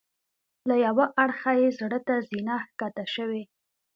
[0.67, 3.43] له یوه اړخه یې زړه ته زینه ښکته شوې.